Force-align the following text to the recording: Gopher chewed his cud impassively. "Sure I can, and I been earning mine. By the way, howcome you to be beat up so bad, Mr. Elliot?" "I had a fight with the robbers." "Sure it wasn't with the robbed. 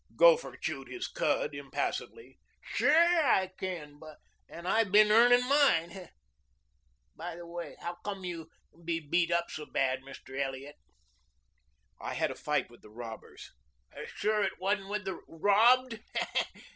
Gopher 0.15 0.57
chewed 0.57 0.87
his 0.87 1.07
cud 1.07 1.53
impassively. 1.53 2.39
"Sure 2.73 2.89
I 2.91 3.51
can, 3.59 3.99
and 4.49 4.67
I 4.67 4.83
been 4.83 5.11
earning 5.11 5.47
mine. 5.47 6.09
By 7.15 7.35
the 7.35 7.45
way, 7.45 7.75
howcome 7.79 8.25
you 8.25 8.49
to 8.73 8.81
be 8.83 8.99
beat 8.99 9.29
up 9.31 9.51
so 9.51 9.67
bad, 9.67 10.01
Mr. 10.01 10.41
Elliot?" 10.43 10.77
"I 11.99 12.15
had 12.15 12.31
a 12.31 12.35
fight 12.35 12.71
with 12.71 12.81
the 12.81 12.89
robbers." 12.89 13.51
"Sure 14.15 14.41
it 14.43 14.57
wasn't 14.59 14.89
with 14.89 15.05
the 15.05 15.19
robbed. 15.27 15.99